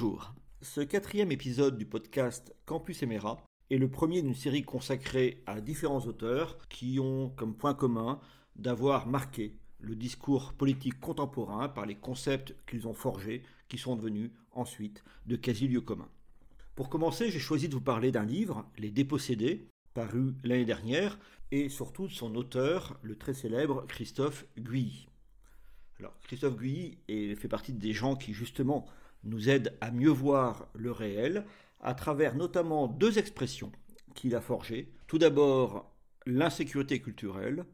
[0.00, 0.32] Bonjour.
[0.62, 3.36] Ce quatrième épisode du podcast Campus Emera
[3.68, 8.18] est le premier d'une série consacrée à différents auteurs qui ont comme point commun
[8.56, 14.30] d'avoir marqué le discours politique contemporain par les concepts qu'ils ont forgés, qui sont devenus
[14.52, 16.08] ensuite de quasi-lieux communs.
[16.76, 21.18] Pour commencer, j'ai choisi de vous parler d'un livre, Les Dépossédés, paru l'année dernière,
[21.50, 25.08] et surtout de son auteur, le très célèbre Christophe Guilly.
[25.98, 26.96] Alors, Christophe Guilly
[27.36, 28.86] fait partie des gens qui, justement,
[29.24, 31.44] nous aident à mieux voir le réel,
[31.80, 33.72] à travers notamment deux expressions
[34.14, 34.92] qu'il a forgées.
[35.06, 35.94] Tout d'abord,
[36.26, 37.64] l'insécurité culturelle,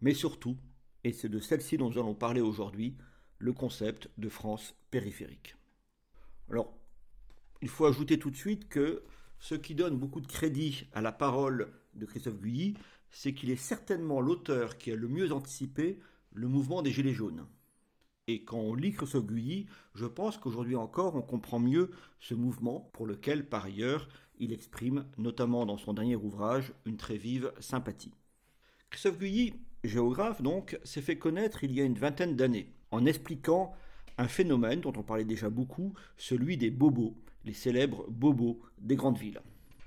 [0.00, 0.56] mais surtout,
[1.04, 2.96] et c'est de celle-ci dont nous allons parler aujourd'hui,
[3.38, 5.56] le concept de France périphérique.
[6.50, 6.74] Alors,
[7.62, 9.02] il faut ajouter tout de suite que
[9.38, 12.74] ce qui donne beaucoup de crédit à la parole de Christophe Guilly,
[13.10, 16.00] c'est qu'il est certainement l'auteur qui a le mieux anticipé
[16.32, 17.46] le mouvement des Gilets jaunes.
[18.26, 21.90] Et quand on lit Guilly, je pense qu'aujourd'hui encore, on comprend mieux
[22.20, 27.18] ce mouvement pour lequel, par ailleurs, il exprime, notamment dans son dernier ouvrage, une très
[27.18, 28.14] vive sympathie.
[28.88, 29.52] Christophe Guilly,
[29.84, 33.74] géographe donc, s'est fait connaître il y a une vingtaine d'années en expliquant
[34.16, 39.18] un phénomène dont on parlait déjà beaucoup, celui des bobos, les célèbres bobos des grandes
[39.18, 39.42] villes.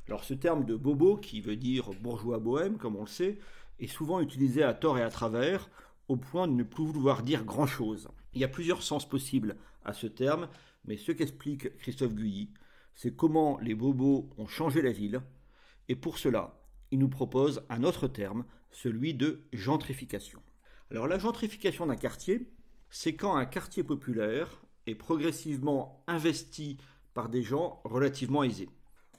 [0.08, 3.40] Alors ce terme de bobo, qui veut dire bourgeois bohème, comme on le sait,
[3.80, 5.70] est souvent utilisé à tort et à travers,
[6.08, 8.10] au point de ne plus vouloir dire grand-chose.
[8.38, 10.48] Il y a plusieurs sens possibles à ce terme,
[10.86, 12.52] mais ce qu'explique Christophe Guilly,
[12.94, 15.24] c'est comment les bobos ont changé la ville,
[15.90, 20.40] et pour cela, il nous propose un autre terme, celui de gentrification.
[20.92, 22.48] Alors la gentrification d'un quartier,
[22.92, 26.78] c'est quand un quartier populaire est progressivement investi
[27.16, 28.70] par des gens relativement aisés.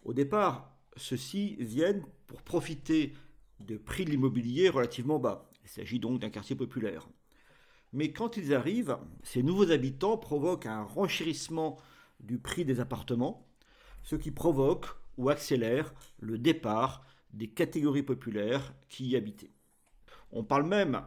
[0.05, 3.15] Au départ, ceux-ci viennent pour profiter
[3.59, 5.51] de prix de l'immobilier relativement bas.
[5.65, 7.09] Il s'agit donc d'un quartier populaire.
[7.92, 11.78] Mais quand ils arrivent, ces nouveaux habitants provoquent un renchérissement
[12.20, 13.47] du prix des appartements,
[14.03, 19.53] ce qui provoque ou accélère le départ des catégories populaires qui y habitaient.
[20.32, 21.03] On parle même,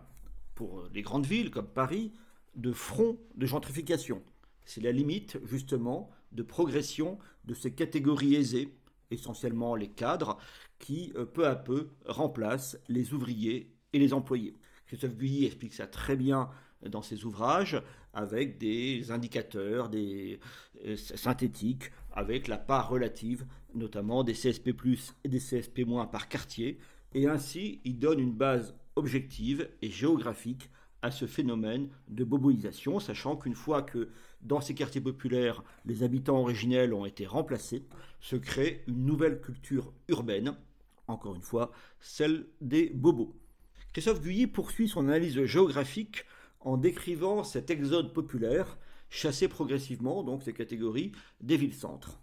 [0.56, 2.12] pour les grandes villes comme Paris,
[2.56, 4.22] de front de gentrification.
[4.66, 8.74] C'est la limite, justement, de progression de ces catégories aisées,
[9.10, 10.38] essentiellement les cadres,
[10.80, 14.56] qui euh, peu à peu remplacent les ouvriers et les employés.
[14.88, 16.50] Christophe Guilly explique ça très bien
[16.90, 17.82] dans ses ouvrages
[18.14, 20.40] avec des indicateurs des,
[20.86, 24.76] euh, synthétiques, avec la part relative notamment des CSP+,
[25.24, 26.78] et des CSP- par quartier,
[27.14, 30.70] et ainsi il donne une base objective et géographique
[31.02, 34.10] à ce phénomène de boboisation, sachant qu'une fois que
[34.42, 37.84] dans ces quartiers populaires, les habitants originels ont été remplacés,
[38.20, 40.56] se crée une nouvelle culture urbaine,
[41.08, 43.36] encore une fois, celle des bobos.
[43.94, 46.26] Christophe Guilly poursuit son analyse géographique
[46.62, 48.78] en décrivant cet exode populaire
[49.10, 51.12] chassé progressivement, donc ces catégories,
[51.42, 52.22] des villes-centres.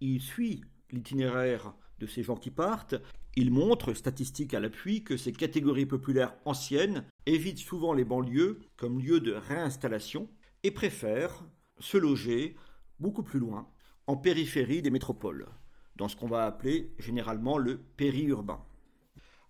[0.00, 2.96] Il suit l'itinéraire de ces gens qui partent
[3.34, 9.00] il montre, statistiques à l'appui, que ces catégories populaires anciennes évitent souvent les banlieues comme
[9.00, 10.28] lieu de réinstallation
[10.62, 11.42] et préfèrent
[11.78, 12.56] se loger
[13.00, 13.66] beaucoup plus loin,
[14.06, 15.48] en périphérie des métropoles,
[15.96, 18.62] dans ce qu'on va appeler généralement le périurbain.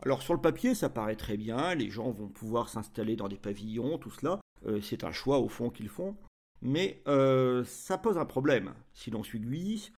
[0.05, 3.37] Alors sur le papier, ça paraît très bien, les gens vont pouvoir s'installer dans des
[3.37, 6.17] pavillons, tout cela, euh, c'est un choix au fond qu'ils font,
[6.61, 9.93] mais euh, ça pose un problème, si l'on suit lui,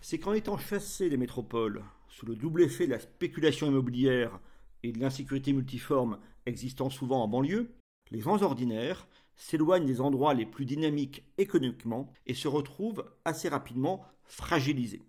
[0.00, 4.40] c'est qu'en étant chassés des métropoles, sous le double effet de la spéculation immobilière
[4.82, 7.70] et de l'insécurité multiforme existant souvent en banlieue,
[8.10, 9.06] les gens ordinaires
[9.36, 15.02] s'éloignent des endroits les plus dynamiques économiquement et se retrouvent assez rapidement fragilisés.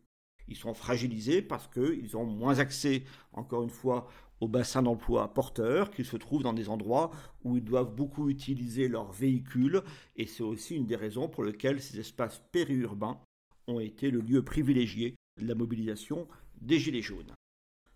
[0.47, 3.03] Ils sont fragilisés parce qu'ils ont moins accès,
[3.34, 4.08] encore une fois,
[4.40, 7.12] aux bassins d'emploi porteurs, qu'ils se trouvent dans des endroits
[7.44, 9.81] où ils doivent beaucoup utiliser leurs véhicules,
[10.16, 13.19] et c'est aussi une des raisons pour lesquelles ces espaces périurbains
[13.68, 16.28] ont été le lieu privilégié de la mobilisation
[16.62, 17.34] des Gilets jaunes.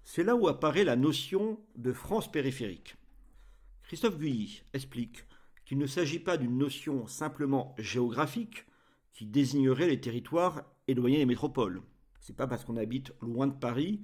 [0.03, 2.95] C'est là où apparaît la notion de France périphérique.
[3.83, 5.23] Christophe Guilly explique
[5.65, 8.65] qu'il ne s'agit pas d'une notion simplement géographique
[9.13, 11.81] qui désignerait les territoires éloignés des métropoles.
[12.21, 13.99] C'est pas parce qu'on habite loin de Paris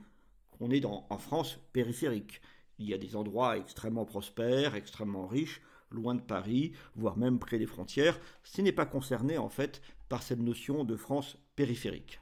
[0.52, 2.42] qu'on est en France périphérique.
[2.80, 7.58] Il y a des endroits extrêmement prospères, extrêmement riches, loin de Paris, voire même près
[7.58, 8.20] des frontières.
[8.44, 12.20] Ce n'est pas concerné en fait par cette notion de France périphérique.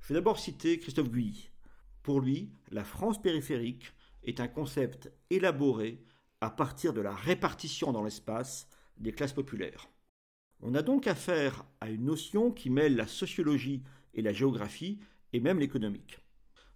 [0.00, 1.50] Je vais d'abord citer Christophe Guilly.
[2.02, 6.04] Pour lui, la France périphérique est un concept élaboré
[6.40, 8.68] à partir de la répartition dans l'espace
[8.98, 9.88] des classes populaires.
[10.60, 13.82] On a donc affaire à une notion qui mêle la sociologie
[14.14, 14.98] et la géographie
[15.32, 16.18] et même l'économique.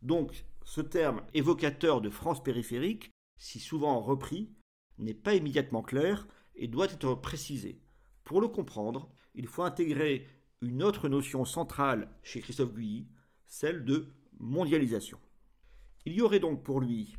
[0.03, 4.51] Donc, ce terme évocateur de France périphérique, si souvent repris,
[4.99, 7.81] n'est pas immédiatement clair et doit être précisé.
[8.25, 10.27] Pour le comprendre, il faut intégrer
[10.61, 13.09] une autre notion centrale chez Christophe Guilly,
[13.47, 14.09] celle de
[14.39, 15.19] mondialisation.
[16.05, 17.17] Il y aurait donc pour lui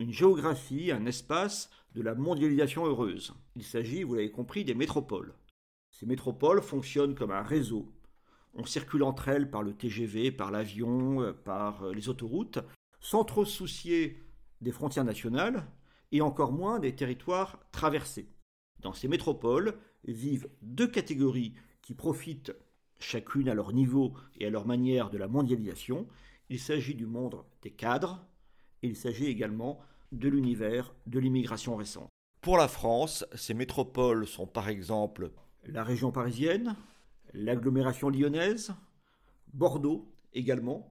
[0.00, 3.34] une géographie, un espace de la mondialisation heureuse.
[3.54, 5.34] Il s'agit, vous l'avez compris, des métropoles.
[5.90, 7.92] Ces métropoles fonctionnent comme un réseau.
[8.56, 12.60] On circule entre elles par le TGV, par l'avion, euh, par euh, les autoroutes,
[13.00, 14.22] sans trop se soucier
[14.60, 15.66] des frontières nationales
[16.12, 18.28] et encore moins des territoires traversés.
[18.80, 22.52] Dans ces métropoles vivent deux catégories qui profitent
[22.98, 26.06] chacune à leur niveau et à leur manière de la mondialisation.
[26.48, 28.24] Il s'agit du monde des cadres
[28.82, 29.80] et il s'agit également
[30.12, 32.08] de l'univers de l'immigration récente.
[32.40, 35.30] Pour la France, ces métropoles sont par exemple
[35.64, 36.76] la région parisienne,
[37.34, 38.72] l'agglomération lyonnaise,
[39.52, 40.88] Bordeaux également,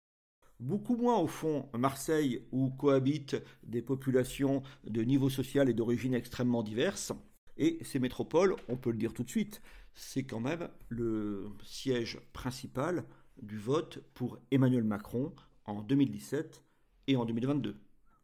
[0.59, 6.63] beaucoup moins au fond Marseille où cohabitent des populations de niveau social et d'origine extrêmement
[6.63, 7.13] diverses.
[7.57, 9.61] Et ces métropoles, on peut le dire tout de suite,
[9.93, 13.03] c'est quand même le siège principal
[13.41, 15.33] du vote pour Emmanuel Macron
[15.65, 16.63] en 2017
[17.07, 17.75] et en 2022.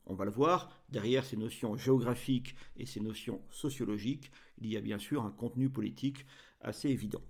[0.05, 4.81] On va le voir, derrière ces notions géographiques et ces notions sociologiques, il y a
[4.81, 6.25] bien sûr un contenu politique
[6.61, 7.21] assez évident.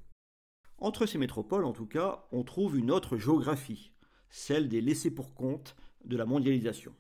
[0.82, 3.92] Entre ces métropoles, en tout cas, on trouve une autre géographie,
[4.30, 6.96] celle des laissés pour compte de la mondialisation.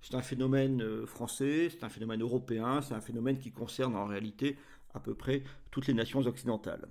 [0.00, 4.06] C'est un phénomène euh, français, c'est un phénomène européen, c'est un phénomène qui concerne en
[4.06, 4.56] réalité
[4.92, 5.42] à peu près
[5.72, 6.86] toutes les nations occidentales.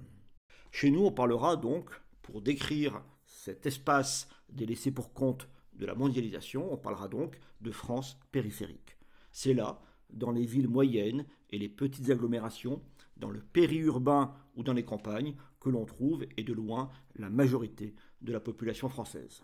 [0.72, 1.90] Chez nous, on parlera donc,
[2.22, 7.72] pour décrire cet espace des laissés pour compte de la mondialisation, on parlera donc de
[7.72, 8.98] France périphérique.
[9.32, 12.82] C'est là, dans les villes moyennes et les petites agglomérations,
[13.18, 17.96] dans le périurbain ou dans les campagnes, que l'on trouve, et de loin, la majorité
[18.22, 19.44] de la population française.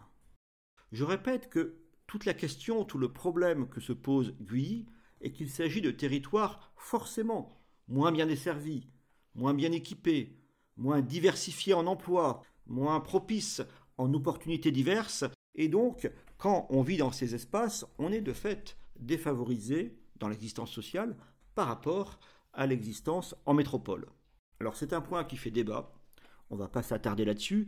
[0.92, 1.77] Je répète que
[2.07, 4.86] toute la question, tout le problème que se pose Guy
[5.21, 8.88] est qu'il s'agit de territoires forcément moins bien desservis,
[9.36, 10.38] moins bien équipés,
[10.77, 13.62] moins diversifiés en emploi, moins propices
[13.98, 15.25] en opportunités diverses,
[15.56, 20.72] et donc, quand on vit dans ces espaces, on est de fait défavorisé dans l'existence
[20.72, 21.18] sociale
[21.56, 22.19] par rapport
[22.54, 24.07] à l'existence en métropole.
[24.60, 25.94] Alors c'est un point qui fait débat,
[26.50, 27.68] on ne va pas s'attarder là-dessus.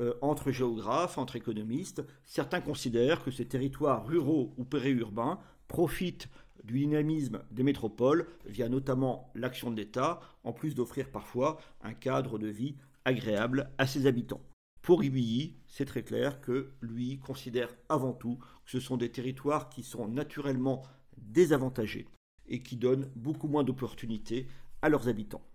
[0.00, 5.38] Euh, entre géographes, entre économistes, certains considèrent que ces territoires ruraux ou périurbains
[5.68, 6.28] profitent
[6.64, 12.38] du dynamisme des métropoles via notamment l'action de l'État, en plus d'offrir parfois un cadre
[12.38, 14.42] de vie agréable à ses habitants.
[14.80, 19.68] Pour Ibilly, c'est très clair que lui considère avant tout que ce sont des territoires
[19.68, 20.82] qui sont naturellement
[21.16, 22.06] désavantagés
[22.46, 24.46] et qui donnent beaucoup moins d'opportunités
[24.82, 25.46] à leurs habitants.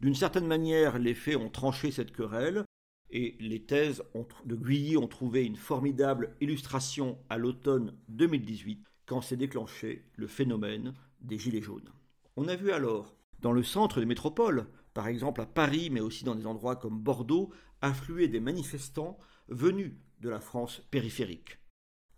[0.00, 2.64] D'une certaine manière, les faits ont tranché cette querelle
[3.10, 4.02] et les thèses
[4.44, 10.94] de Guilly ont trouvé une formidable illustration à l'automne 2018 quand s'est déclenché le phénomène
[11.20, 11.90] des Gilets jaunes.
[12.36, 16.24] On a vu alors, dans le centre des métropoles, par exemple à Paris, mais aussi
[16.24, 17.50] dans des endroits comme Bordeaux,
[17.82, 19.18] affluer des manifestants
[19.48, 21.58] venus de la France périphérique.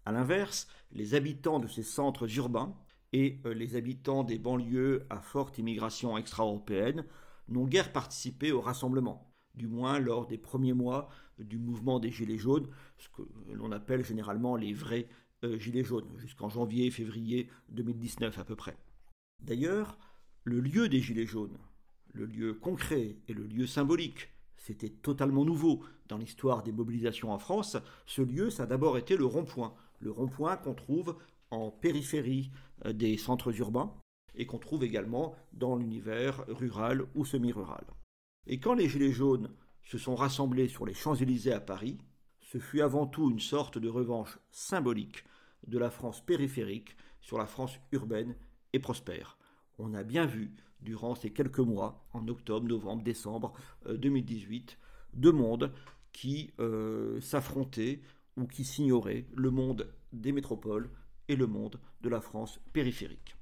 [0.04, 2.76] A l'inverse, les habitants de ces centres urbains
[3.12, 7.04] et euh, les habitants des banlieues à forte immigration extra-européenne
[7.48, 12.38] n'ont guère participé au rassemblement, du moins lors des premiers mois du mouvement des Gilets
[12.38, 12.68] jaunes,
[12.98, 13.22] ce que
[13.52, 15.08] l'on appelle généralement les vrais
[15.44, 18.76] euh, Gilets jaunes, jusqu'en janvier-février 2019 à peu près.
[19.40, 19.98] D'ailleurs,
[20.44, 21.58] le lieu des Gilets jaunes,
[22.12, 27.38] le lieu concret et le lieu symbolique, c'était totalement nouveau dans l'histoire des mobilisations en
[27.38, 27.76] France.
[28.06, 31.16] Ce lieu, ça a d'abord été le rond-point, le rond-point qu'on trouve
[31.52, 32.50] en périphérie
[32.86, 33.94] euh, des centres urbains
[34.34, 37.84] et qu'on trouve également dans l'univers rural ou semi-rural.
[38.46, 39.50] Et quand les Gilets jaunes
[39.84, 41.98] se sont rassemblés sur les Champs-Élysées à Paris,
[42.40, 45.24] ce fut avant tout une sorte de revanche symbolique
[45.66, 48.34] de la France périphérique sur la France urbaine
[48.72, 49.38] et prospère.
[49.78, 53.52] On a bien vu, durant ces quelques mois, en octobre, novembre, décembre
[53.86, 54.76] 2018, euh,
[55.14, 55.72] deux mondes
[56.12, 58.00] qui euh, s'affrontaient
[58.36, 60.90] ou qui s'ignoraient, le monde des métropoles
[61.28, 63.36] et le monde de la France périphérique.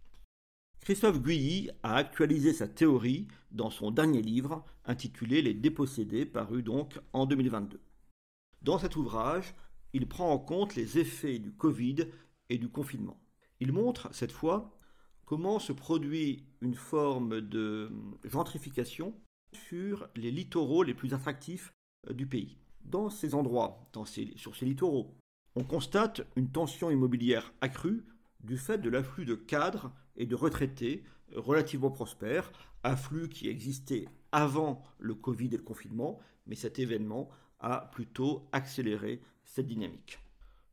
[0.80, 6.98] Christophe Guilly a actualisé sa théorie dans son dernier livre intitulé Les dépossédés, paru donc
[7.12, 7.80] en 2022.
[8.62, 9.54] Dans cet ouvrage,
[9.92, 12.06] il prend en compte les effets du Covid
[12.48, 13.20] et du confinement.
[13.60, 14.78] Il montre, cette fois,
[15.26, 17.92] comment se produit une forme de
[18.24, 19.14] gentrification
[19.52, 21.72] sur les littoraux les plus attractifs
[22.08, 22.56] euh, du pays.
[22.84, 23.86] Dans ces endroits,
[24.36, 25.14] sur ces littoraux,
[25.56, 28.04] on constate une tension immobilière accrue
[28.40, 31.04] du fait de l'afflux de cadres et de retraités
[31.34, 32.52] relativement prospères,
[32.82, 37.28] afflux qui existait avant le Covid et le confinement, mais cet événement
[37.58, 40.18] a plutôt accéléré cette dynamique.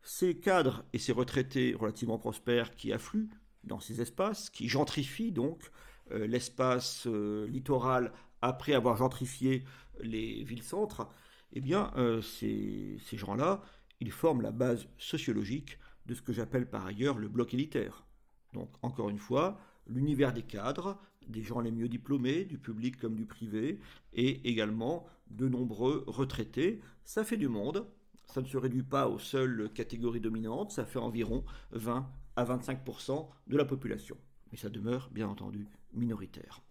[0.04, 3.30] Ces cadres et ces retraités relativement prospères qui affluent
[3.64, 5.70] dans ces espaces, qui gentrifient donc
[6.12, 9.66] euh, l'espace euh, littoral après avoir gentrifié
[10.00, 11.10] les villes-centres,
[11.54, 13.62] eh bien, euh, ces, ces gens-là,
[14.00, 18.06] ils forment la base sociologique de ce que j'appelle par ailleurs le bloc élitaire.
[18.54, 23.16] Donc, encore une fois, l'univers des cadres, des gens les mieux diplômés, du public comme
[23.16, 23.80] du privé,
[24.14, 26.82] et également de nombreux retraités.
[27.04, 27.86] Ça fait du monde,
[28.26, 33.28] ça ne se réduit pas aux seules catégories dominantes, ça fait environ 20 à 25%
[33.48, 34.18] de la population.
[34.52, 36.62] Mais ça demeure, bien entendu, minoritaire.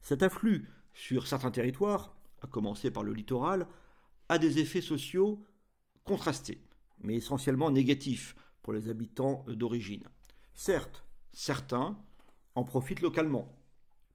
[0.00, 3.66] Cet afflux sur certains territoires, à commencer par le littoral,
[4.28, 5.42] a des effets sociaux
[6.08, 6.58] contrastés,
[7.02, 10.04] mais essentiellement négatifs pour les habitants d'origine.
[10.54, 11.98] Certes, certains
[12.54, 13.54] en profitent localement,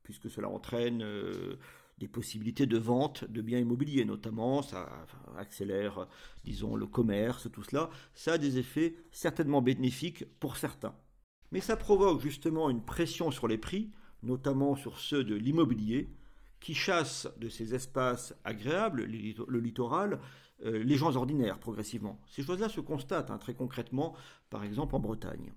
[0.02, 1.58] puisque cela entraîne euh,
[2.00, 4.90] des possibilités de vente de biens immobiliers notamment, ça
[5.38, 6.08] accélère,
[6.44, 10.96] disons, le commerce, tout cela, ça a des effets certainement bénéfiques pour certains.
[11.52, 13.92] Mais ça provoque justement une pression sur les prix,
[14.24, 16.10] notamment sur ceux de l'immobilier,
[16.60, 20.20] qui chassent de ces espaces agréables, le littoral,
[20.64, 22.20] les gens ordinaires progressivement.
[22.28, 24.16] Ces choses-là se constatent hein, très concrètement,
[24.50, 25.52] par exemple en Bretagne.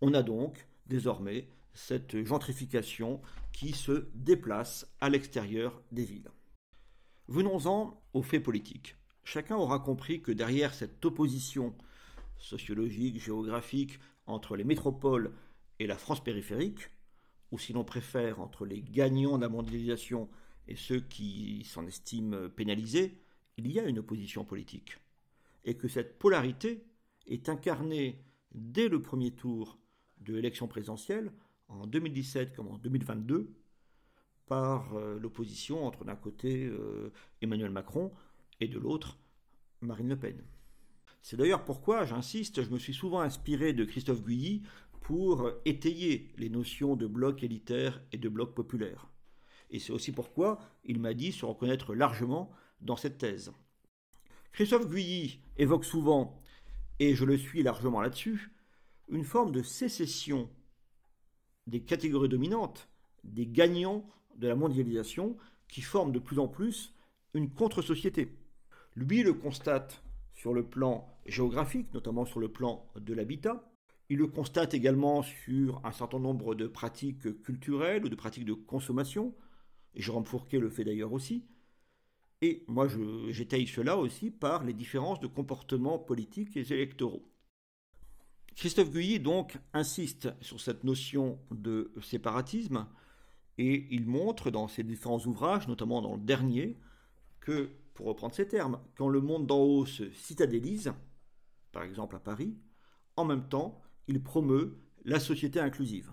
[0.00, 3.20] On a donc désormais cette gentrification
[3.52, 6.30] qui se déplace à l'extérieur des villes.
[7.28, 8.96] Venons-en aux faits politiques.
[9.22, 11.74] Chacun aura compris que derrière cette opposition
[12.36, 15.32] sociologique, géographique entre les métropoles
[15.78, 16.90] et la France périphérique,
[17.52, 20.28] ou si l'on préfère entre les gagnants de la mondialisation
[20.66, 23.20] et ceux qui s'en estiment pénalisés,
[23.66, 24.98] il y a une opposition politique.
[25.64, 26.84] Et que cette polarité
[27.26, 29.78] est incarnée dès le premier tour
[30.20, 31.32] de l'élection présidentielle
[31.68, 33.52] en 2017 comme en 2022
[34.46, 38.12] par euh, l'opposition entre d'un côté euh, Emmanuel Macron
[38.60, 39.18] et de l'autre
[39.80, 40.42] Marine Le Pen.
[41.22, 44.62] C'est d'ailleurs pourquoi, j'insiste, je me suis souvent inspiré de Christophe Guilly
[45.02, 49.10] pour étayer les notions de bloc élitaire et de bloc populaire.
[49.70, 52.50] Et c'est aussi pourquoi il m'a dit se reconnaître largement
[52.80, 53.52] dans cette thèse.
[54.52, 56.42] Christophe Guilly évoque souvent,
[56.98, 58.50] et je le suis largement là-dessus,
[59.08, 60.48] une forme de sécession
[61.66, 62.88] des catégories dominantes,
[63.24, 65.36] des gagnants de la mondialisation,
[65.68, 66.94] qui forment de plus en plus
[67.34, 68.36] une contre-société.
[68.96, 70.02] Lui le constate
[70.34, 73.70] sur le plan géographique, notamment sur le plan de l'habitat.
[74.08, 78.54] Il le constate également sur un certain nombre de pratiques culturelles ou de pratiques de
[78.54, 79.34] consommation.
[79.94, 81.44] Et Jérôme Fourquet le fait d'ailleurs aussi.
[82.42, 82.88] Et moi,
[83.28, 87.26] j'étaye cela aussi par les différences de comportements politiques et électoraux.
[88.56, 92.86] Christophe Guilly donc insiste sur cette notion de séparatisme
[93.58, 96.78] et il montre dans ses différents ouvrages, notamment dans le dernier,
[97.40, 100.92] que, pour reprendre ces termes, quand le monde d'en haut se citadélise,
[101.72, 102.56] par exemple à Paris,
[103.16, 106.10] en même temps, il promeut la société inclusive.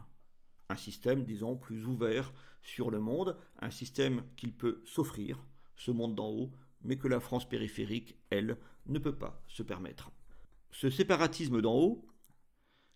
[0.70, 5.42] Un système, disons, plus ouvert sur le monde, un système qu'il peut s'offrir,
[5.78, 8.58] ce monde d'en haut, mais que la France périphérique, elle,
[8.88, 10.12] ne peut pas se permettre.
[10.72, 12.08] Ce séparatisme d'en haut,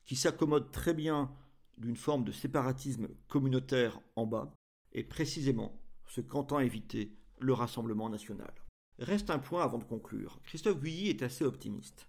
[0.06, 1.32] qui s'accommode très bien
[1.78, 4.54] d'une forme de séparatisme communautaire en bas,
[4.94, 8.54] est précisément ce qu'entend éviter le Rassemblement national.
[9.00, 10.40] Reste un point avant de conclure.
[10.44, 12.08] Christophe Guilly est assez optimiste.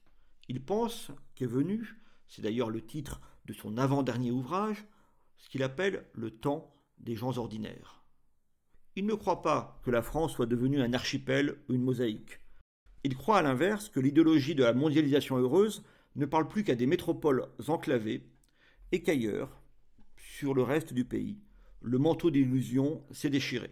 [0.48, 4.84] Il pense qu'est venu, c'est d'ailleurs le titre de son avant-dernier ouvrage,
[5.38, 8.01] ce qu'il appelle le temps des gens ordinaires.
[8.94, 12.40] Il ne croit pas que la France soit devenue un archipel ou une mosaïque.
[13.04, 15.82] Il croit à l'inverse que l'idéologie de la mondialisation heureuse
[16.14, 18.28] ne parle plus qu'à des métropoles enclavées
[18.92, 19.62] et qu'ailleurs,
[20.16, 21.38] sur le reste du pays,
[21.80, 23.70] le manteau d'illusion s'est déchiré.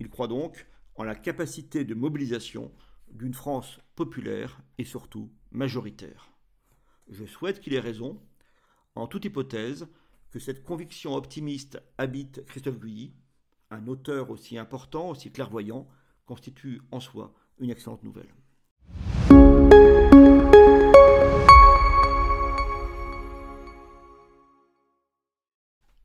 [0.00, 2.72] Il croit donc en la capacité de mobilisation
[3.12, 6.32] d'une France populaire et surtout majoritaire.
[7.08, 8.20] Je souhaite qu'il ait raison,
[8.96, 9.86] en toute hypothèse,
[10.30, 13.14] que cette conviction optimiste habite Christophe Guilly,
[13.70, 15.86] un auteur aussi important, aussi clairvoyant,
[16.26, 18.28] constitue en soi une excellente nouvelle.